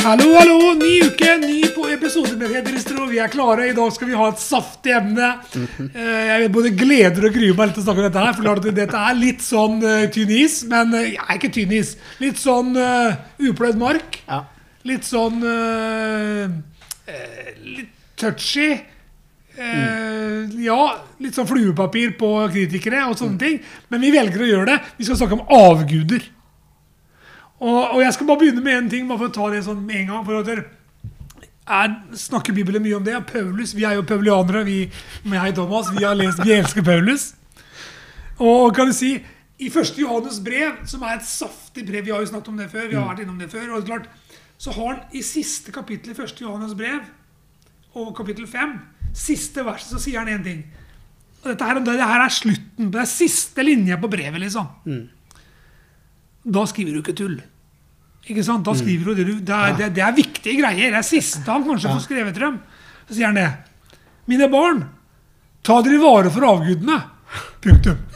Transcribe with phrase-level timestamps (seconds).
[0.00, 0.72] Hallo, hallo!
[0.80, 3.04] Ny uke, ny på episode med Fedrestro.
[3.10, 3.66] Vi er klare.
[3.68, 5.28] I dag skal vi ha et saftig emne.
[5.52, 8.38] Eh, Jeg både gleder og gruer meg litt til å snakke om dette her.
[8.38, 10.62] For dette er litt sånn uh, tynn is.
[10.70, 11.92] Men uh, ja, ikke tynn is.
[12.22, 13.12] Litt sånn uh,
[13.50, 14.22] upløyd mark.
[14.24, 14.40] Ja.
[14.88, 16.48] Litt sånn eh,
[17.12, 18.72] eh, Litt touchy.
[19.60, 20.54] Mm.
[20.64, 20.80] Ja,
[21.20, 23.58] litt sånn fluepapir på kritikere og sånne ting.
[23.92, 24.78] Men vi velger å gjøre det.
[24.96, 26.24] Vi skal snakke om avguder.
[27.60, 29.82] Og, og jeg skal bare begynne med en ting, bare for å ta det sånn
[29.84, 30.24] en gang.
[30.24, 30.48] for at
[31.70, 33.14] er, snakker Bibelen mye om det.
[33.28, 34.78] Paulus, Vi er jo paulianere, vi
[35.24, 35.90] med jeg Thomas.
[35.94, 37.34] Vi har lest, vi elsker Paulus.
[38.40, 39.18] Og kan du si,
[39.60, 39.98] I 1.
[40.00, 42.88] Johannes brev, som er et saftig brev Vi har jo snakket om det før.
[42.88, 44.08] vi har vært innom det før, og det er klart,
[44.58, 46.40] Så har han i siste kapittel i 1.
[46.40, 47.00] Johannes brev,
[47.94, 48.78] og kapittel 5,
[49.14, 50.64] siste verset, så sier han én ting.
[51.42, 52.90] Og dette her, det her er slutten.
[52.92, 54.66] Det er siste linje på brevet, liksom.
[56.44, 57.38] Da skriver du ikke tull.
[58.30, 58.64] Ikke sant?
[58.64, 60.92] Da skriver du det, du, det, er, det, det er viktige greier.
[60.92, 62.58] Det er siste han kanskje får skrevet til dem.
[63.08, 63.48] Så sier han det.
[64.30, 64.84] Mine barn,
[65.66, 67.00] ta dere i vare for avgudene.
[67.64, 67.98] Punktum.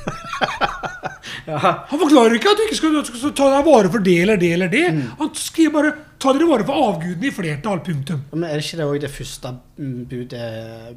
[1.44, 4.50] Han forklarer ikke at du ikke skal, skal ta deg vare for det eller det
[4.56, 4.84] eller det.
[5.20, 7.82] Han skriver bare 'ta dere vare for avgudene' i flertall.
[7.84, 8.22] Punktum.
[8.32, 10.46] Men er det ikke det òg det første mm, budet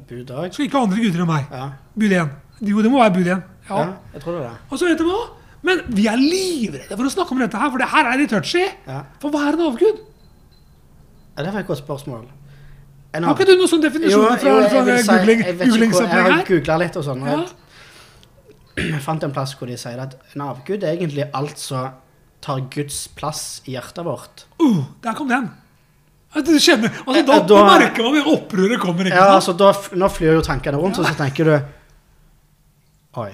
[0.08, 0.54] budet?
[0.54, 1.52] Skal ikke ha andre guder enn meg.
[1.52, 1.66] Ja.
[1.94, 2.32] Bud 1.
[2.70, 3.44] Jo, det må være bud 1.
[3.68, 3.76] Ja.
[3.76, 3.84] ja.
[4.14, 4.56] Jeg tror det er.
[4.70, 5.20] Og så vet du hva?
[5.66, 8.30] Men vi er livredde for å snakke om dette her, for det her er litt
[8.30, 8.64] touchy.
[8.86, 9.00] Ja.
[9.22, 10.02] For hva er en avgud?
[11.36, 12.26] Ja, det var et godt spørsmål.
[13.14, 16.02] En Har ikke du noen sånn definisjon fra, fra jo, fra si- googling, jeg hvor-
[16.02, 17.24] Jeg har googla litt og sånn.
[17.26, 17.38] Ja.
[18.78, 21.88] Jeg, fant en plass hvor de sier at en avgud er egentlig alt som
[22.40, 24.44] tar Guds plass i hjertet vårt.
[24.62, 25.48] Uh, der kom den.
[26.44, 29.04] Du kjenner, altså, da, Eh, da, da- merker man at opprøret kommer.
[29.08, 31.56] ikke Ja, altså da, Nå flyr jo tankene rundt, og så tenker du
[33.18, 33.32] Oi.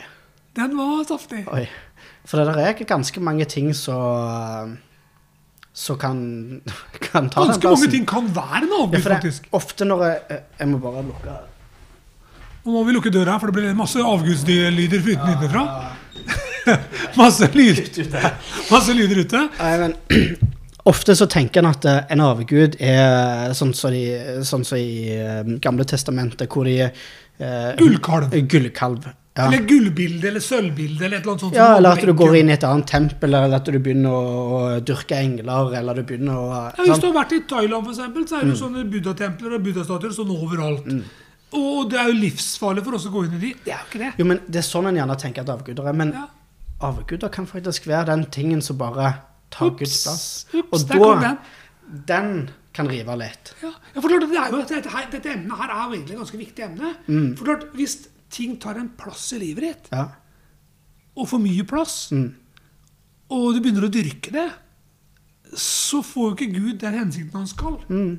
[0.54, 1.42] Den var saftig.
[1.52, 1.66] Oi.
[2.24, 4.76] For det der er ikke ganske mange ting som
[5.74, 6.20] Som kan,
[7.10, 9.48] kan ta den Ganske mange ting kan være en Ja, for det, faktisk.
[9.52, 11.36] ofte når jeg Jeg må bare lukke
[12.64, 15.64] Nå må vi lukke døra, her, for det blir masse avgudslyder uten utenfra.
[17.20, 17.98] masse, lyd,
[18.72, 19.42] masse lyder ute.
[19.58, 19.92] Nei, men
[20.88, 25.12] Ofte så tenker en at eh, en avgud er sånn som så sånn så i
[25.16, 28.32] eh, Gamle testamentet, hvor de eh, Gullkalv.
[28.48, 29.06] Gullkalv.
[29.36, 29.48] Ja.
[29.48, 31.54] Eller gullbilde eller sølvbilde eller et eller annet sånt.
[31.58, 34.80] ja, eller at du går inn i et annet tempel, eller at du begynner å,
[34.86, 36.44] dyrke engler, eller du begynner å
[36.78, 38.50] Ja, hvis du har vært i Thailand, for eksempel, så er Mm.
[38.50, 40.86] det jo sånne buddha-templer og buddha-statuer sånn overalt.
[41.52, 43.54] Og det er jo livsfarlig for oss å gå inn i de.
[43.64, 44.12] Det er jo ikke det.
[44.18, 45.92] Jo, men Det er sånn en gjerne tenker at avguder er.
[45.92, 46.26] Men Ja.
[46.80, 49.16] avguder kan faktisk være den tingen som bare
[49.50, 50.46] tar Ups, Guds plass.
[50.54, 51.38] ups, Og da den.
[52.06, 53.52] Den kan rive litt.
[53.62, 56.18] Ja, ja, for klart, det er jo, dette, dette emnet her er jo egentlig et
[56.18, 56.94] ganske viktig emne.
[57.08, 57.36] Mm.
[57.36, 60.08] For klart, Hvis ting tar en plass i livet ditt, Ja.
[61.16, 62.32] og for mye plass, Mm.
[63.30, 64.48] og du begynner å dyrke det,
[65.56, 67.76] så får jo ikke Gud den hensikten han skal.
[67.88, 68.18] Mm.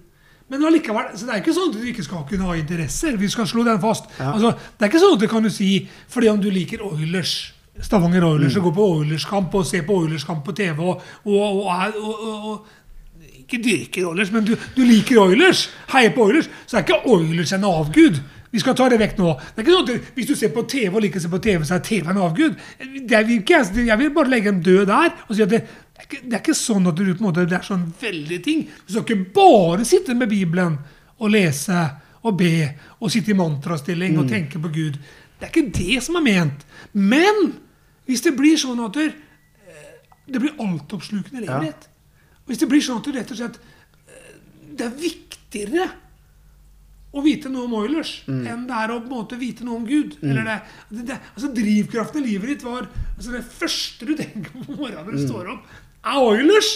[0.49, 3.17] Men allikevel, så det er ikke sånn at du ikke skal kunne ha interesser.
[3.17, 4.05] Vi skal slå den fast.
[4.19, 4.31] Ja.
[4.35, 7.51] Altså, det er ikke sånn at du kan du si fordi om du liker Oilers,
[7.81, 8.57] Stavanger Oilers, Mm.
[8.61, 12.65] og går på Oilers-kamp og ser på Oilers-kamp på TV og, og, og, og,
[13.45, 17.51] ikke dyrker Oilers, men du, du liker Oilers, heier på Oilers, så er ikke Oilers
[17.53, 18.21] en avgud.
[18.55, 19.33] Vi skal ta det vekk nå.
[19.35, 21.41] Det er ikke sånn at Hvis du ser på TV og liker å se på
[21.43, 22.53] TV, så er TV en avgud.
[22.79, 25.09] Det er, ikke, jeg vil bare legge dem død der.
[25.27, 27.27] og si at det, det, er ikke, det er ikke sånn at du på en
[27.27, 28.63] måte, det er sånn veldig ting.
[28.85, 30.77] Du skal ikke bare sitte med Bibelen
[31.19, 31.81] og lese
[32.25, 32.53] og be
[33.01, 34.97] og sitte i mantrastilling og tenke på Gud.
[35.35, 36.63] Det er ikke det som er ment.
[36.95, 37.51] Men
[38.07, 39.09] hvis det blir sånn at det,
[40.31, 41.91] det blir altoppslukende livet ditt
[42.47, 44.31] Hvis det blir sånn at du rett og slett eh,
[44.77, 45.87] Det er viktigere
[47.15, 49.85] å vite noe om Oilers enn det er å på en måte vite noe om
[49.87, 50.17] Gud.
[50.21, 54.75] Eller det, det, altså Drivkraften i livet ditt var altså Det første du tenker på
[54.75, 55.69] morgenen når du står opp,
[56.05, 56.71] er Oilers.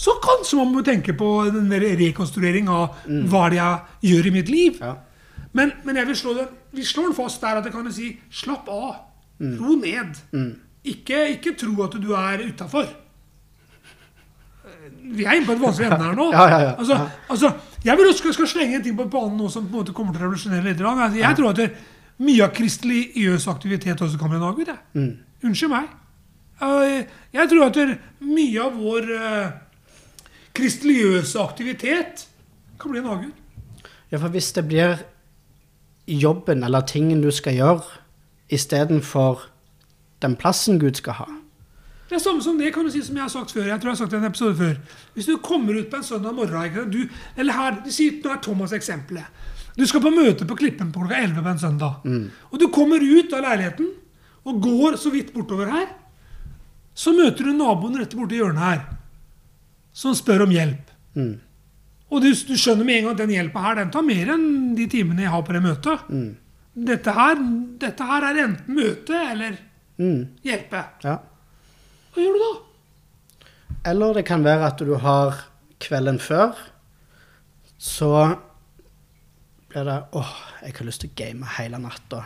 [0.00, 3.00] Så kanskje man må tenke på en rekonstruering av
[3.32, 4.78] hva det jeg gjør i mitt liv.
[4.80, 4.94] Ja.
[5.52, 6.46] Men, men jeg vil slå det,
[6.76, 9.06] vi slår den fast der at jeg kan si slapp av.
[9.40, 10.20] Ro ned.
[10.84, 12.86] Ikke, ikke tro at du er utafor.
[14.88, 16.26] Vi er inne på et vanskelig emne her nå.
[16.36, 16.74] Ja, ja, ja.
[16.78, 16.98] Altså,
[17.28, 17.52] altså,
[17.84, 20.14] jeg vil også skal slenge en ting på banen nå som på en måte kommer
[20.14, 20.80] til å revolusjonere litt.
[20.80, 21.70] Altså, jeg tror at det,
[22.20, 24.70] mye av kristeliøs aktivitet også kan bli en avgud.
[24.92, 25.10] Mm.
[25.48, 25.88] Unnskyld meg.
[26.60, 29.52] Eh, Jeg tror at det, mye av vår uh,
[30.56, 32.26] kristeliøse aktivitet
[32.80, 33.86] kan bli en avgud.
[34.12, 35.00] Ja, for hvis det blir
[36.10, 38.00] jobben eller tingen du skal gjøre,
[38.50, 39.46] istedenfor
[40.20, 41.28] den plassen Gud skal ha
[42.10, 43.68] Det er samme som det kan du si som jeg har sagt før.
[43.68, 44.74] jeg tror jeg har sagt en episode før.
[45.14, 47.04] Hvis du kommer ut på en søndag morgen du,
[47.38, 49.24] eller her, du sier, Nå er Thomas eksempelet.
[49.78, 52.02] Du skal på møte på Klippen på klokka 11 på en søndag.
[52.50, 53.92] Og du kommer ut av leiligheten
[54.44, 55.86] og går så vidt bortover her.
[56.98, 58.82] Så møter du naboen rett borti hjørnet her,
[59.94, 60.90] som spør om hjelp.
[61.14, 61.36] Mm.
[62.10, 64.74] Og du, du skjønner med en gang at den hjelpa her, den tar mer enn
[64.74, 66.10] de timene jeg har på det møtet.
[66.10, 66.30] Mm.
[66.90, 67.38] Dette, her,
[67.86, 69.58] dette her er enten møte eller
[70.00, 70.20] Mm.
[70.42, 70.78] hjelpe.
[71.04, 71.18] Ja.
[72.10, 72.52] Hva gjør du da?
[73.90, 75.38] Eller det kan være at du har
[75.80, 76.58] kvelden før,
[77.80, 78.12] så
[79.70, 80.32] blir det åh,
[80.64, 82.24] jeg har lyst til å game hele natta.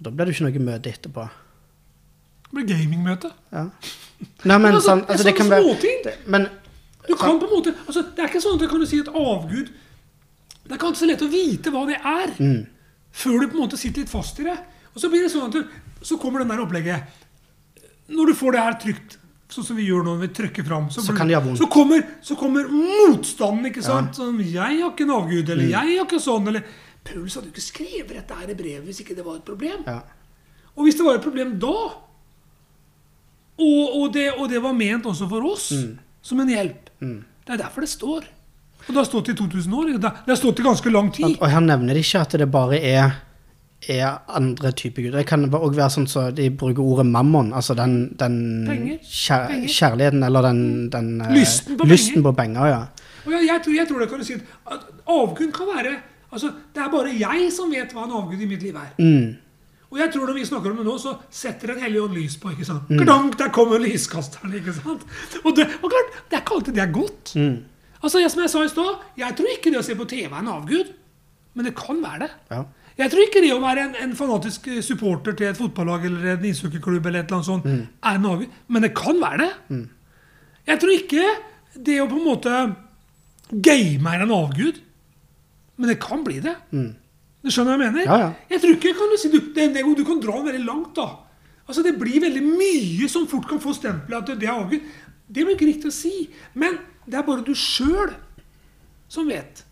[0.00, 1.26] Da blir det ikke noe møte etterpå.
[2.50, 3.30] Det blir gamingmøte.
[3.52, 3.66] Ja.
[4.44, 6.42] Nei, men, altså, sånn, det altså, det kan være det, Men
[7.06, 9.08] Du kan på en måte, altså Det er ikke sånn at du kan si et
[9.08, 12.58] avgud Det er ikke alltid så lett å vite hva det er, mm,
[13.22, 14.58] før du på en måte sitter litt fast i det.
[14.92, 17.24] Og så blir det sånn at du, så kommer den der opplegget.
[18.10, 19.16] Når du får det her trygt,
[19.50, 21.14] sånn som vi gjør nå når vi trykker fram, så, Så
[21.56, 23.66] så, kommer, så kommer motstanden.
[23.70, 24.12] ikke sant?
[24.16, 25.70] Sånn, 'Jeg har ikke en avgud', eller Mm.
[25.70, 26.62] 'jeg har ikke sånn', eller
[27.04, 29.84] Paulus hadde jo ikke skrevet dette her i brevet hvis ikke det var et problem.
[29.86, 30.00] ja.
[30.76, 31.66] Og hvis det var et problem da,
[33.60, 35.72] og, og, det, og det var ment også for oss
[36.22, 38.24] som en hjelp Det er derfor det står.
[38.80, 39.98] Og det har stått i 2000 år.
[40.00, 41.36] Det har- stått i ganske lang tid.
[41.40, 43.12] Og her nevner ikke at det bare er,
[43.88, 45.18] er andre typer guder.
[45.22, 48.36] Det kan òg være sånn så de bruker ordet mammon, altså den, den
[48.68, 48.98] Penger.
[49.02, 49.68] kjær, Penger.
[49.68, 50.60] kjærligheten eller den,
[50.92, 52.30] den eh, Lysten på lysten penger.
[52.30, 52.66] på penger.
[52.66, 52.80] Ja.
[53.30, 54.34] Jeg, jeg, tror, jeg tror det kan du si
[54.66, 55.94] at- avgud kan være
[56.32, 58.92] altså, Det er bare jeg som vet hva en avgud i mitt liv er.
[58.98, 59.36] Mm,
[59.90, 62.36] Og jeg tror når vi snakker om det nå, så setter en hellig ånd lys
[62.38, 62.50] på.
[62.52, 62.88] ikke sant?
[62.90, 63.00] Mm.
[63.02, 64.52] Klank, der kommer lyskasteren.
[64.54, 65.02] ikke sant?
[65.44, 67.32] Og det, og klart, det er ikke alltid det er godt.
[67.36, 67.56] mm,
[68.02, 70.30] Altså, jeg, Som jeg sa i stad, jeg tror ikke det å se på TV
[70.32, 70.92] er en avgud.
[71.54, 72.30] Men det kan være det.
[72.50, 72.62] ja.
[73.00, 76.34] Jeg tror ikke det å være en, en fanatisk eh, supporter til et fotballag eller
[76.34, 77.66] en ishockeyklubb eller et eller annet sånt,
[78.04, 78.58] er en avgud.
[78.68, 79.80] Men det kan være det.
[80.68, 81.26] Jeg tror ikke
[81.88, 82.54] det å på en måte
[83.64, 84.80] game er en avgud.
[85.80, 86.54] Men det kan bli det.
[87.40, 88.04] Du skjønner hva jeg mener?
[88.04, 88.30] Ja, ja.
[88.52, 90.90] Jeg tror ikke kan du, si, du, det, det, du kan dra den veldig langt.
[90.98, 91.06] da.
[91.70, 94.84] Altså Det blir veldig mye som fort kan få stempelet at det er avgud.
[95.30, 96.12] Det blir ikke riktig å si.
[96.58, 96.76] Men
[97.06, 98.12] det er bare du sjøl
[99.10, 99.64] som vet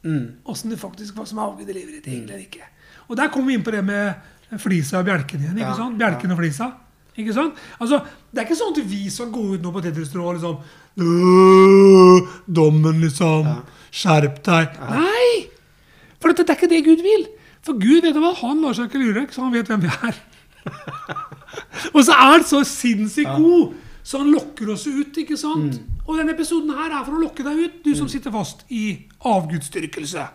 [0.49, 2.09] åssen det faktisk hva som er avgud i livet ditt.
[2.09, 2.65] egentlig eller ikke.
[3.09, 5.57] Og der kommer vi inn på det med flisa og bjelken igjen.
[5.59, 5.99] ikke Ja, sant?
[6.01, 6.71] Bjelken og flisa.
[7.19, 7.55] Ikke sant?
[7.81, 8.03] Altså,
[8.33, 10.59] Det er ikke sånn at vi skal gå ut nå på Tetris-strå og liksom
[10.99, 13.47] «Øh, Dommen, liksom.
[13.91, 14.77] Skjerp deg.
[14.93, 15.49] Nei!
[16.21, 17.27] For det er ikke det Gud vil.
[17.65, 20.19] For Gud vet hva, han lar seg ikke lure, så han vet hvem vi er.
[21.95, 23.75] og så er han så sinnssykt god,
[24.05, 25.17] så han lokker oss ut.
[25.23, 25.81] ikke sant?
[26.07, 28.85] Og denne episoden her er for å lokke deg ut, du som sitter fast i
[29.29, 30.27] avgudsdyrkelse.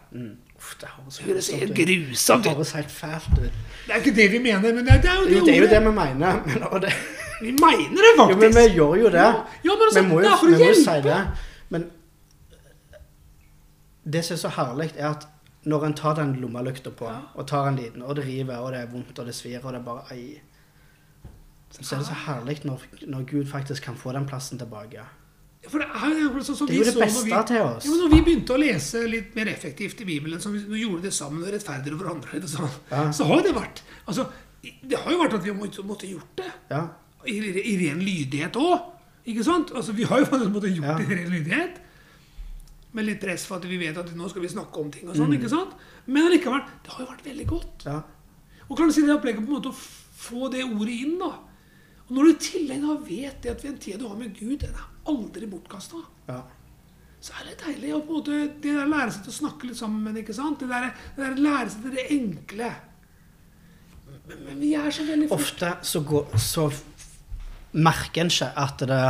[0.64, 2.46] Uff, det høres høres helt grusomt ut.
[2.46, 3.58] Det høres helt fælt ut.
[3.88, 5.60] Det er ikke det vi mener, men det, det er jo det, Jo, det er
[5.62, 6.40] jo det vi mener.
[6.46, 6.94] Men, det,
[7.42, 8.60] Vi mener det jo, men faktisk.
[8.60, 9.26] vi gjør jo det.
[9.26, 9.34] Ja,
[9.68, 11.20] ja, men altså, vi må det jo, er for å jo si det.
[11.76, 11.90] Men
[14.14, 15.28] det som er så herlig, er at
[15.64, 18.80] når en tar den lommelykta på, og tar en liten, og det river, og det
[18.82, 20.42] er vondt, og det svir, og det er bare ei
[21.74, 25.02] Så er det så herlig når, når Gud faktisk kan få den plassen tilbake.
[25.70, 27.62] For det er jo sånn som Det vi jo det så når beste vi- til
[27.64, 27.86] oss.
[27.86, 31.14] Ja, når vi begynte å lese litt mer effektivt i Bibelen, som vi gjorde det
[31.14, 33.12] sammen og rettferdigere for andre, sånn, Ja.
[33.12, 34.28] så har det vært altså,
[34.64, 36.52] Det har jo vært at vi måtte, måtte gjort det.
[36.72, 36.88] Ja.
[37.26, 38.82] I, i ren lydighet òg.
[39.28, 39.72] Ikke sant?
[39.76, 41.78] Altså, vi har jo faktisk måttet gjort det i ren lydighet.
[42.94, 45.16] Med litt press for at vi vet at nå skal vi snakke om ting og
[45.16, 45.28] sånn.
[45.32, 45.40] Mm.
[45.40, 45.72] ikke sant?
[46.08, 47.86] Men allikevel, det har jo vært veldig godt.
[47.86, 48.02] ja.
[48.70, 51.32] Og kan du si det opplegget på en måte å få det ordet inn, da.
[52.14, 54.76] Når du i tillegg vet det at den en tid du har med Gud, den
[54.76, 56.40] er aldri bortkasta ja.
[57.24, 59.70] så er det deilig å på en måte, det der lære seg til å snakke
[59.70, 60.20] litt sammen.
[60.22, 60.62] ikke sant?
[60.62, 62.74] Det der, det der lære seg til det enkle.
[64.14, 66.68] Men, men vi er så veldig fort Ofte så, går, så
[67.74, 69.02] merker en ikke at det,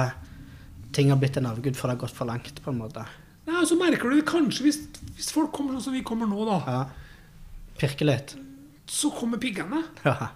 [0.96, 3.04] ting har blitt en avgud, for det har gått for langt, på en måte.
[3.44, 4.80] Nei, og Så merker du det kanskje hvis,
[5.18, 6.62] hvis folk kommer sånn som vi kommer nå, da.
[6.64, 6.80] Ja.
[7.82, 8.38] Pirke litt.
[8.90, 9.82] Så kommer piggene.
[10.06, 10.32] Ja.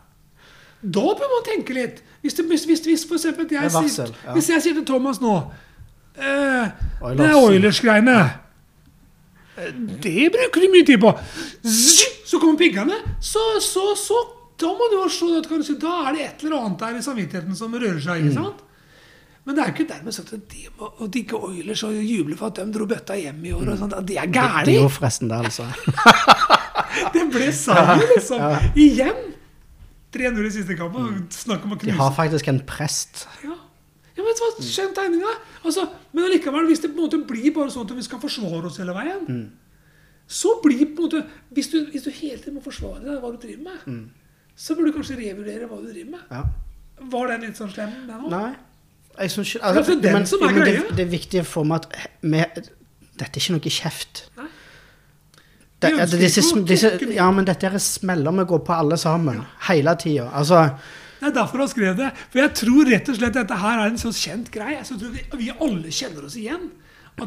[0.81, 2.01] Da bør man tenke litt.
[2.22, 4.34] Hvis, det, hvis, hvis, hvis for eksempel jeg, er varsel, sier, ja.
[4.36, 5.34] hvis jeg sier til Thomas nå
[6.17, 6.69] eh,
[7.17, 8.17] Det er Oilers-greiene.
[9.57, 9.72] Eh,
[10.03, 11.13] Det bruker de mye tid på.
[12.27, 13.00] Så kommer piggene.
[13.22, 14.22] Så, så, så
[14.60, 17.03] Da må du jo se du si, Da er det et eller annet der i
[17.05, 18.22] samvittigheten som rører seg.
[18.22, 18.29] Mm.
[18.29, 18.63] ikke sant?
[19.48, 22.36] Men det er jo ikke dermed sagt at de må å digge Oilers og juble
[22.36, 23.69] for at de dro bøtta hjem i år.
[23.72, 24.72] og sånt, Det er Det gærent!
[24.74, 25.67] gjorde forresten det, altså.
[27.13, 28.43] Det ble seier, liksom.
[28.75, 29.26] Igjen.
[30.17, 30.97] 3-0 i siste om
[31.74, 33.24] å De har faktisk en prest.
[33.45, 33.55] Ja.
[34.17, 34.51] ja, men hva?
[34.65, 35.33] Skjønn tegninga.
[35.63, 38.69] Altså, men allikevel, hvis det på en måte blir bare sånn at vi skal forsvare
[38.69, 39.41] oss hele veien,
[40.27, 41.24] så blir på en måte
[41.55, 44.07] hvis du, hvis du hele tiden må forsvare deg hva du driver med,
[44.57, 46.31] så burde du kanskje revurdere hva du driver med.
[46.33, 46.43] Ja.
[47.13, 48.31] Var den litt sånn slem, den òg?
[48.33, 48.55] Nei.
[49.17, 52.41] Jeg syns ikke Ja, det men, men det, det er viktig for meg at vi,
[53.17, 54.19] Dette er ikke noe kjeft.
[55.79, 59.43] De, Vi disse, disse, ja, men dette er smeller vi går på alle sammen.
[59.67, 60.31] Hele tida.
[60.34, 60.63] Altså
[61.19, 62.10] Det er derfor han skrev det.
[62.31, 64.81] For jeg tror rett og slett dette her er en sånn kjent greie.
[64.86, 66.69] Så vi, vi alle kjenner oss igjen.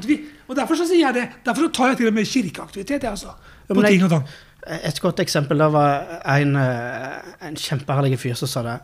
[0.06, 0.16] Vi,
[0.46, 1.24] og derfor så sier jeg det.
[1.46, 3.06] Derfor så tar jeg til og med kirkeaktivitet.
[3.06, 3.34] Jeg, altså,
[3.70, 4.28] på ja, ting og tang.
[4.76, 8.76] Et godt eksempel der var en, eh, en kjempeherlig fyr som sa det.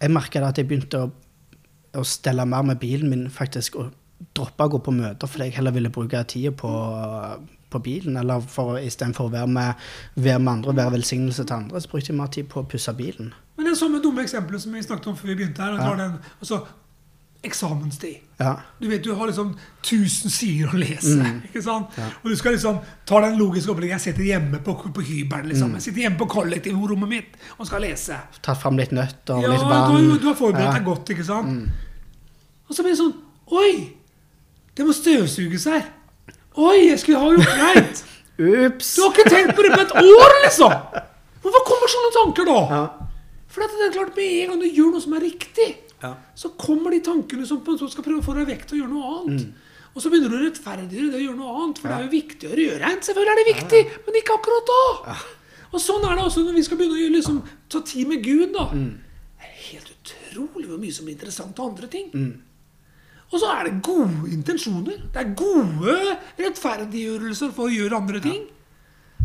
[0.00, 1.10] Jeg merka at jeg begynte å,
[1.96, 3.92] å stelle mer med bilen min, faktisk, og
[4.36, 6.70] droppe å gå på møter fordi jeg heller ville bruke tida på,
[7.74, 8.16] på bilen.
[8.20, 9.84] Eller for, istedenfor å være med,
[10.16, 12.68] være med andre og være velsignelse til andre, så brukte jeg mer tid på å
[12.70, 13.34] pusse bilen.
[13.58, 15.92] Men det samme dumme eksempelet som vi snakket om før vi begynte her, Ja.
[16.00, 16.64] den, altså,
[17.44, 18.16] eksamenstid.
[18.40, 18.54] Ja.
[18.80, 19.50] Du vet, du har liksom
[19.84, 21.12] 1000 sider å lese.
[21.20, 21.42] Mm.
[21.50, 21.92] ikke sant?
[22.00, 22.06] Ja.
[22.22, 23.98] Og du skal liksom ta den logiske opplegget.
[23.98, 25.50] Jeg sitter hjemme på, på hybelen.
[25.52, 25.68] liksom.
[25.74, 25.74] Mm.
[25.76, 28.16] Jeg sitter hjemme på kollektivrommet mitt og skal lese.
[28.40, 29.92] Tatt fram litt nøtter og Ja, litt du vann.
[29.92, 30.70] har, du har forberedt.
[30.70, 30.78] Mm.
[30.78, 31.68] deg godt, ikke sant?
[32.68, 33.14] Og så blir det sånn
[33.52, 33.74] Oi!
[34.74, 35.84] Det må støvsuges her.
[36.54, 38.04] Oi, jeg skulle ha gjort greit.
[38.38, 38.92] Ups!
[38.96, 40.74] Du har ikke tenkt på det på et år, liksom!
[41.44, 42.60] Hvorfor kommer sånne tanker, da?
[42.70, 43.10] Ja.
[43.54, 45.68] For det er klart, med en gang du gjør noe som er riktig,
[46.02, 46.10] Ja.
[46.36, 48.76] så kommer de tankene som på en måte skal prøve å få deg vekk til
[48.76, 49.44] å gjøre noe annet.
[49.94, 52.12] Og så begynner du å rettferdiggjøre det å gjøre noe annet, for det er jo
[52.16, 53.06] viktig å gjøre rent.
[53.06, 55.14] Selvfølgelig er det viktig, men ikke akkurat da.
[55.70, 57.38] Og sånn er det også når vi skal begynne å liksom,
[57.70, 58.50] ta tid med Gud.
[58.56, 58.66] da.
[58.74, 62.10] Det er helt utrolig hvor mye som blir interessant av andre ting.
[63.32, 65.00] Og så er det gode intensjoner.
[65.12, 65.96] Det er gode
[66.38, 68.44] rettferdiggjørelser for å gjøre andre ting.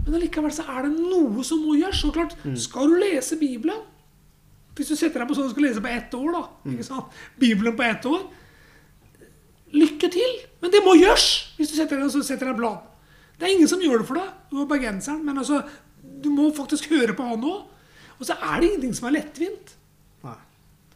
[0.05, 2.03] Men allikevel så er det noe som må gjøres.
[2.07, 3.81] Og klart, skal du lese Bibelen
[4.77, 6.43] Hvis du setter deg på sånn du skal lese på ett år, da.
[6.71, 7.17] ikke sant?
[7.41, 8.21] Bibelen på ett år.
[9.75, 10.37] Lykke til!
[10.63, 11.25] Men det må gjøres!
[11.57, 12.77] Hvis du setter deg, så setter deg en plan.
[13.35, 14.29] Det er ingen som gjør det for deg.
[14.49, 15.59] Du er bergenseren, men altså,
[16.23, 17.67] du må faktisk høre på han òg.
[18.19, 19.75] Og så er det ingenting som er lettvint.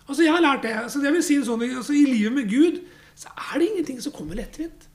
[0.08, 0.74] Altså, jeg har lært det.
[0.84, 2.82] Altså, jeg vil si det sånn, altså, I livet med Gud
[3.16, 4.88] så er det ingenting som kommer lettvint.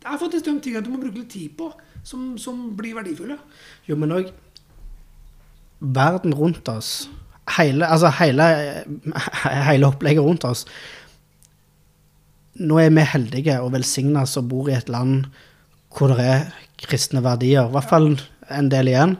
[0.00, 1.68] Det er faktisk de tingene du må bruke litt tid på,
[2.06, 3.36] som, som blir verdifulle.
[3.88, 4.30] Jo, men òg
[5.80, 7.08] verden rundt oss
[7.56, 8.44] hele, altså hele,
[9.70, 10.66] hele opplegget rundt oss
[12.60, 15.30] Nå er vi heldige og velsigna som bor i et land
[15.96, 16.42] hvor det er
[16.78, 17.64] kristne verdier.
[17.64, 18.08] I hvert fall
[18.52, 19.14] en del igjen.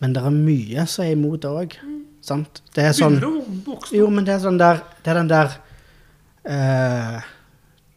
[0.00, 1.76] Men det er mye som er imot det òg.
[2.24, 2.62] Sant?
[2.72, 3.18] Det er sånn
[3.80, 5.54] Begynner Jo, men det er sånn der Det er den der
[6.44, 7.20] eh,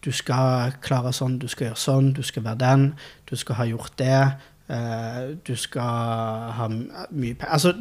[0.04, 2.86] Du skal klare sånn, du skal gjøre sånn, du skal være den,
[3.30, 4.20] du skal ha gjort det.
[4.70, 7.74] eh, du skal ha mye penger Altså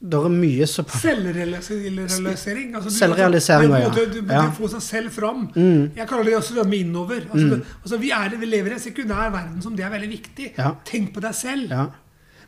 [0.00, 2.74] Det er mye som Selvrealisering.
[2.76, 3.88] Altså, Selvrealisering, ja.
[3.90, 4.44] Du, du Ja.
[4.54, 5.48] få seg selv fram.
[5.56, 5.90] Mm.
[5.96, 7.24] Jeg kaller det også svømme innover.
[7.32, 10.08] Altså, det, altså, vi, er, vi lever i en sekundær verden som det er veldig
[10.12, 10.52] viktig.
[10.58, 10.70] Ja.
[10.86, 11.70] Tenk på deg selv.
[11.74, 11.86] Ja.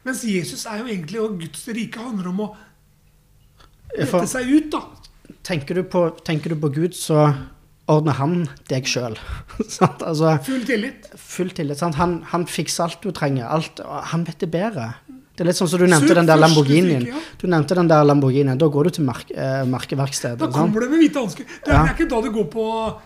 [0.06, 2.48] Mens Jesus er jo egentlig, og Guds rike handler om å
[4.10, 4.82] For, seg ut, da.
[5.46, 7.30] tenker, du på, tenker du på Gud, så
[7.90, 8.34] ordner han
[8.70, 9.16] deg sjøl.
[10.06, 11.08] altså, Full tillit.
[11.18, 11.80] full tillit.
[11.98, 13.48] Han, han fikser alt du trenger.
[13.50, 13.80] Alt,
[14.12, 14.92] han vet det bedre.
[15.34, 17.04] Det er litt sånn som du nevnte den der Lamborghinien.
[17.40, 18.58] Du nevnte den der Lamborghinien.
[18.60, 20.36] Da går du til merk, eh, merkeverkstedet.
[20.42, 21.46] Da kommer det med hvite hansker.
[21.48, 21.78] Det, Ja.
[21.86, 22.64] det er ikke da du går på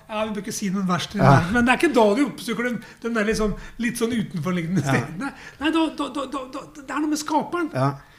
[0.08, 1.36] ja, Vi bør ikke si noen verste, Ja.
[1.52, 5.30] men det er ikke da du oppsøker den, den der liksom, litt sånn utenforliggende stedene.
[5.60, 7.70] Nei, da, da, da, det er noe med skaperen.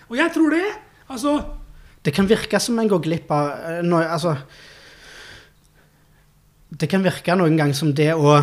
[0.10, 0.63] Og jeg tror det.
[1.12, 1.36] Altså
[2.05, 4.35] Det kan virke som en går glipp av eh, noe Altså
[6.69, 8.35] Det kan virke noen ganger som det å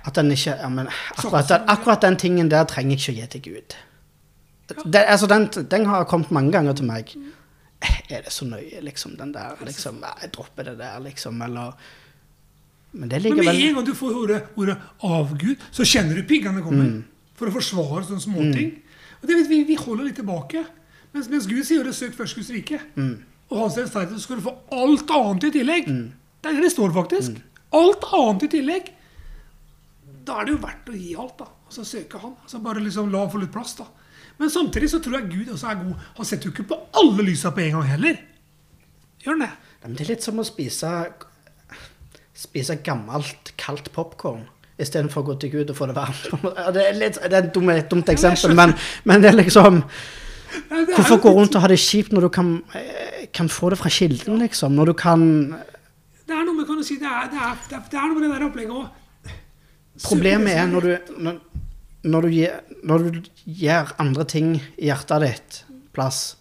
[0.00, 3.26] At en ikke ja, men akkurat, akkurat den tingen der trenger jeg ikke å gi
[3.34, 3.74] til Gud.
[4.86, 7.12] Det, altså den, den har kommet mange ganger til meg.
[8.08, 9.60] Er det så nøye, liksom, den der?
[9.66, 11.76] liksom, Jeg dropper det der, liksom, eller
[12.92, 16.22] Men det Men med vel en gang du får ordet, ordet 'avgud', så kjenner du
[16.22, 16.84] piggene kommer.
[16.84, 17.04] Mm.
[17.36, 18.72] For å forsvare sånne småting.
[19.20, 20.64] Og det vet vi, vi holder litt tilbake.
[21.12, 22.80] Mens, mens Gud sier 'søk først Guds rike'.
[22.94, 23.22] Mm.
[23.50, 25.86] Og hans rettferdighet, så skal du få alt annet i tillegg.
[26.40, 27.40] Det er det det står, faktisk.
[27.72, 28.92] Alt annet i tillegg.
[30.26, 31.48] Da er det jo verdt å gi alt, da.
[31.66, 32.36] Og så søke han.
[32.42, 33.88] Altså bare liksom la han få litt plass, da.
[34.38, 36.06] Men samtidig så tror jeg Gud også er god.
[36.16, 38.22] Han setter jo ikke på alle lysa på en gang heller.
[39.24, 39.50] Gjør han det?
[39.82, 40.92] Men Det er litt som å spise
[42.40, 44.46] Spise gammelt, kaldt popkorn
[44.80, 46.30] istedenfor å gå til Gud og få det varmt.
[46.74, 48.72] Det er, litt, det er et dumt, dumt eksempel, men,
[49.04, 49.82] men det er liksom
[50.70, 53.90] Hvorfor gå rundt og ha det kjipt når du kan, eh, kan få det fra
[53.92, 54.74] kilden, liksom?
[54.74, 55.20] Når du kan
[56.26, 58.18] Det er noe med kan du si, det er, det er, det er, det noe
[58.18, 58.88] med det der opplegget òg.
[60.04, 61.38] Problemet er når du, når,
[62.04, 62.28] når, du
[62.84, 66.36] når du gir andre ting i hjertet ditt plass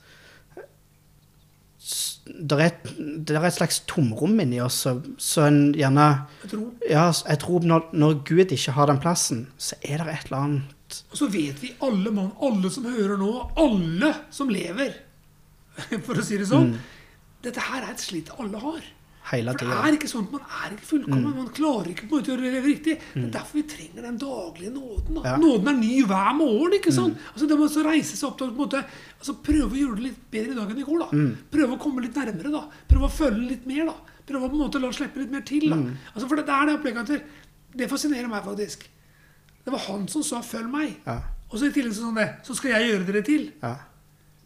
[2.30, 2.92] Det er, et,
[3.34, 6.06] er et slags tomrom inni oss, så, så en gjerne
[6.44, 6.68] Jeg tror.
[6.90, 10.46] Ja, jeg tror når, når Gud ikke har den plassen, så er det et eller
[10.46, 13.34] annet Og så vet vi alle mann, alle som hører nå,
[13.66, 14.96] alle som lever,
[16.06, 16.74] for å si det sånn
[17.44, 18.88] Dette her er et slitt alle har.
[19.32, 21.36] Hele For det er ikke sånn at man er ikke fullkommen.
[21.36, 22.96] Man klarer ikke på en måte å leve riktig.
[23.14, 25.16] Det er derfor vi trenger den daglige nåden.
[25.20, 25.24] Da.
[25.30, 25.36] Ja.
[25.38, 26.74] Nåden er ny hver morgen.
[26.80, 27.18] ikke sant?
[27.34, 28.84] Altså Det må også reise seg opp til å på en måte,
[29.20, 31.00] altså prøve å gjøre det litt bedre i dag enn i går.
[31.00, 31.10] da.
[31.58, 32.52] Prøve å komme litt nærmere.
[32.52, 32.64] da.
[32.88, 33.86] Prøve å følge litt mer.
[33.86, 33.96] da.
[34.30, 35.70] Prøve å på en måte la slippe litt mer til.
[35.70, 35.76] da.
[36.14, 37.22] Altså For det, det er det opplegget det,
[37.76, 38.88] det fascinerer meg faktisk.
[39.66, 40.96] Det var han som sa 'følg meg'.
[41.06, 41.22] Ja.
[41.52, 43.52] Og så i tillegg sånn det, så skal jeg gjøre dere til.
[43.62, 43.76] Ja.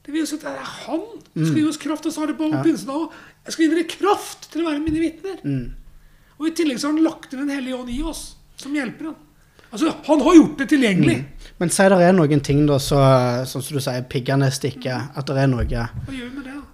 [0.03, 2.07] Det vil si at det er han som skal gi oss kraft.
[2.09, 3.19] Og så har det på pinsedag òg.
[3.45, 5.43] Jeg skal gi dere kraft til å være mine vitner.
[6.39, 8.23] Og i tillegg så har han lagt inn Den hellige ånd i oss,
[8.59, 9.19] som hjelper han.
[9.73, 11.17] Altså, Han har gjort det tilgjengelig.
[11.57, 12.99] Men si det er noen ting, da, så,
[13.49, 16.57] sånn som du sier, piggene stikker, at det er noe Hva gjør vi med det?
[16.57, 16.65] da?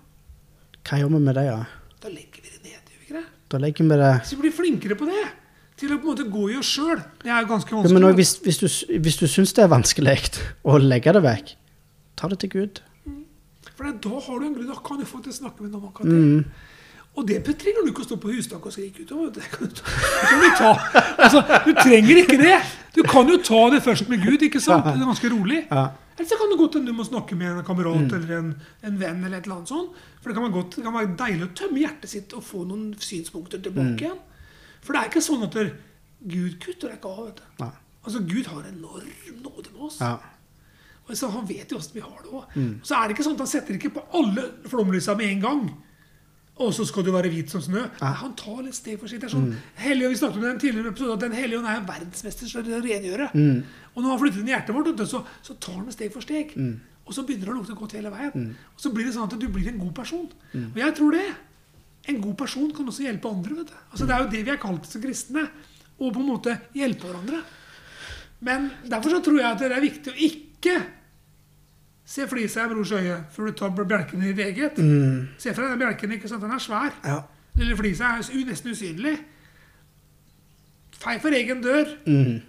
[0.89, 1.59] Hva gjør vi med det, ja?
[2.01, 2.81] Da legger vi det ned.
[2.89, 3.25] gjør vi ikke det?
[3.53, 5.23] Da legger vi det Så vi blir flinkere på det,
[5.79, 7.93] til å på en måte gå i oss sjøl Det er ganske ja, vanskelig.
[7.93, 10.17] men også, hvis, hvis, du, hvis du syns det er vanskelig
[10.67, 11.55] å legge det vekk,
[12.19, 12.81] ta det til Gud.
[13.79, 14.67] For da har du en grunn.
[14.67, 16.67] Da kan du få til å snakke med noen akkurat det.
[17.17, 19.23] Og det trenger du ikke å stå på hustak og skrike ut om.
[19.33, 19.87] Det kan du, ta.
[19.87, 21.01] det kan du, ta.
[21.15, 22.59] Altså, du trenger ikke det.
[22.95, 24.43] Du kan jo ta det først med Gud.
[24.45, 24.85] ikke sant?
[24.85, 25.63] Det er ganske rolig.
[25.71, 25.87] Ja.
[26.19, 28.47] Eller så kan det godt hende du må snakke med en kamerat eller en,
[28.83, 29.21] en venn.
[29.23, 29.99] eller et eller annet sånt.
[30.19, 32.63] For det kan, være godt, det kan være deilig å tømme hjertet sitt og få
[32.67, 34.17] noen synspunkter tilbake igjen.
[34.83, 35.71] For det er ikke sånn at der,
[36.19, 37.21] Gud kutter deg ikke av.
[37.29, 37.45] vet du.
[37.63, 37.71] Nei.
[38.03, 40.01] Altså, Gud har enorm nåde med oss.
[40.03, 40.17] Ja.
[41.17, 42.57] Så Han vet jo hvordan vi har det òg.
[42.83, 45.63] Så er det ikke sånn at han setter ikke på alle flomlysa med en gang.
[46.59, 47.85] Og så skal du være hvit som snø.
[48.01, 49.21] Nei, Han tar litt steg for sitt.
[49.21, 51.59] Det er sånn, helion, vi snakket om det i en tidligere episode, at Den hellige
[51.63, 53.29] er verdensmester til å rengjøre.
[53.95, 56.21] Og når han flytter inn i hjertet vårt, så, så tar han det steg for
[56.21, 56.51] steg.
[57.09, 58.51] Og så begynner det å lukte godt hele veien.
[58.75, 60.27] Og så blir det sånn at du blir en god person.
[60.53, 61.27] Og jeg tror det.
[62.09, 63.55] En god person kan også hjelpe andre.
[63.55, 63.73] vet du.
[63.91, 65.47] Altså Det er jo det vi er kalt som kristne.
[65.99, 67.41] Å på en måte hjelpe hverandre.
[68.41, 70.75] Men derfor så tror jeg at det er viktig å ikke
[72.09, 74.79] se flisa i brors øye før du tar bjelken i ditt eget.
[75.37, 76.15] Se for deg den bjelken.
[76.15, 76.41] ikke sant?
[76.41, 76.95] Den er svær.
[77.05, 77.19] Ja.
[77.59, 79.17] Lille flisa er nesten usynlig.
[80.99, 81.93] Fei for egen dør.
[82.07, 82.39] Mm.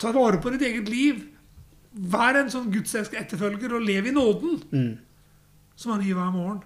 [0.00, 1.20] Ta vare på ditt eget liv.
[2.10, 4.98] Vær en sånn gudselsk etterfølger og lev i nåden, Mm.
[5.76, 6.62] som han gir hver morgen.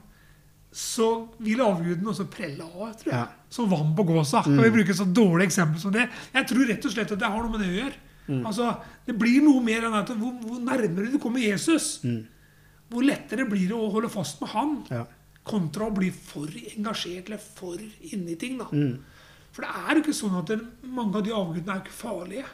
[0.73, 3.13] Så vil avguden også prelle av, tror jeg.
[3.15, 3.27] Ja.
[3.51, 4.43] Som vann på gåsa.
[4.43, 6.09] Kan vi bruke et så dårlig eksempel som det?
[6.35, 8.45] Jeg tror rett og slett at det har noe med det å gjøre.
[8.47, 12.01] Altså, Det blir noe mer enn at hvor, hvor nærmere du kommer Jesus,
[12.95, 15.05] hvor lettere blir det å holde fast med han Ja.
[15.45, 17.77] kontra å bli for engasjert eller for
[18.13, 18.57] inni ting.
[18.59, 18.65] da.
[19.53, 22.47] For det er jo ikke sånn at det, mange av de avgudene er ikke farlige.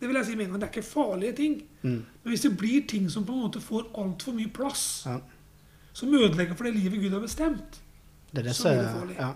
[0.00, 1.62] Det vil jeg si med en gang, det er ikke farlige ting.
[1.82, 5.20] Men hvis det blir ting som på en måte får altfor mye plass, Ja.
[5.92, 7.80] som ødelegger for det livet Gud har bestemt
[8.32, 9.16] Det er det Så blir det farlig.
[9.18, 9.28] ja.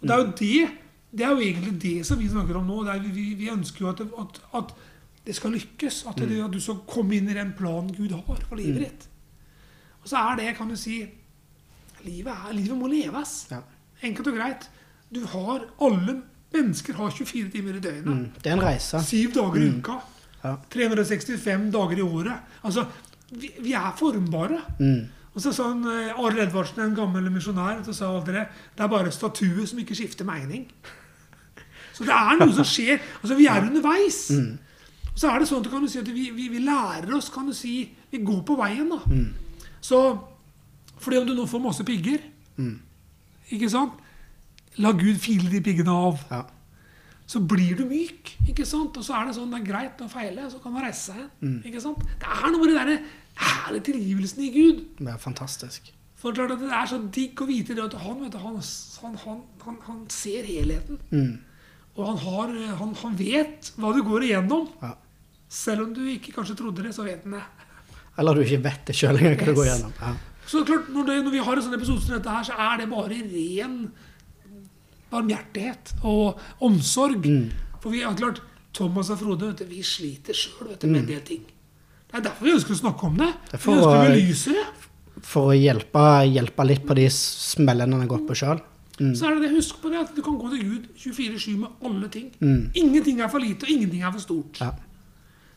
[0.00, 0.70] Og Det er jo det
[1.16, 2.84] det er jo egentlig det som vi snakker om nå.
[3.14, 4.74] Vi, vi ønsker jo at, at, at
[5.28, 6.02] det skal lykkes.
[6.08, 9.08] At, det, at du skal komme inn i den planen Gud har for livet ditt.
[10.00, 11.02] Og så er det, kan du si
[12.06, 13.32] Livet, er, livet må leves.
[13.50, 13.58] Ja.
[14.06, 14.68] Enkelt og greit.
[15.10, 16.20] Du har, Alle
[16.54, 18.06] mennesker har 24 timer i døgnet.
[18.06, 18.28] Mm.
[18.38, 19.00] Det er en reise.
[19.04, 19.96] Syv dager i uka.
[20.44, 20.52] Ja.
[20.70, 22.54] 365 dager i året.
[22.62, 22.86] Altså,
[23.34, 24.60] vi, vi er formbare.
[24.78, 25.08] Mm.
[25.34, 28.94] Og så sa han, eh, Arild Edvardsen, en gammel misjonær, så sa aldri det er
[28.94, 30.68] bare statuer som ikke skifter mening.
[31.98, 33.02] Så det er noe som skjer.
[33.20, 34.22] Altså, Vi er underveis.
[34.30, 34.67] Og
[35.18, 37.48] så er det sånn at kan du si at vi, vi, vi lærer oss kan
[37.48, 38.88] du si, Vi går på veien.
[38.88, 39.00] da.
[39.82, 39.98] Så
[40.98, 42.22] fordi om du nå får masse pigger,
[43.50, 43.98] ikke sant?
[44.78, 46.22] la Gud file de piggene av.
[46.30, 46.44] Ja.
[47.28, 48.36] Så blir du myk.
[48.48, 48.96] ikke sant?
[48.96, 51.18] Og så er det sånn, det er greit å feile, så kan man reise seg
[51.18, 51.58] igjen.
[51.68, 52.04] ikke sant?
[52.22, 53.02] Det er noe med det der
[53.38, 54.84] herlige tilgivelsen i Gud.
[55.00, 55.90] Det er fantastisk.
[56.18, 58.56] For Det er så digg å vite det at han, vet du, han,
[59.24, 60.98] han, han, ser helheten.
[61.12, 61.36] Mm.
[61.98, 64.66] Og han, har, han, han vet hva du går igjennom.
[64.80, 64.94] Ja.
[65.48, 67.44] Selv om du ikke kanskje trodde det, så vet den det.
[68.18, 69.58] Eller du ikke vet det sjøl engang hva Det Yes.
[69.58, 69.92] går gjennom.
[70.00, 70.14] Ja.
[70.48, 72.78] Så klart, når, det, når vi har en sånn episode som dette her, så er
[72.80, 73.74] det bare ren
[75.12, 77.26] barmhjertighet og omsorg.
[77.82, 78.40] For vi har klart,
[78.76, 81.44] Thomas og Frode vet du, vi sliter sjøl med en del ting.
[82.08, 83.28] Det er derfor vi ønsker å snakke om det.
[83.52, 84.66] Det for, Vi ønsker å belyse det.
[85.28, 88.60] For å hjelpe, hjelpe litt på de smellene han har gått på sjøl.
[88.98, 91.84] Så er det det, Husk på det at du kan gå til Gud 24-7 med
[91.86, 92.30] alle ting.
[92.42, 92.70] Mm.
[92.80, 94.58] Ingenting er for lite, og ingenting er for stort.
[94.62, 94.72] Ja.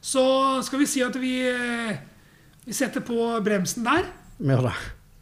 [0.02, 0.24] Så
[0.66, 1.98] skal vi si at vi, eh,
[2.66, 4.10] vi setter på bremsen der.
[4.40, 4.74] Ja.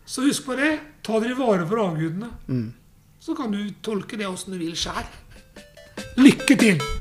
[0.06, 0.80] Så husk på det.
[1.04, 2.32] Ta dere vare for avgudene.
[2.48, 2.74] Mm.
[3.20, 5.06] Så kan du tolke det åssen du vil sjæl.
[6.18, 6.99] Lykke til!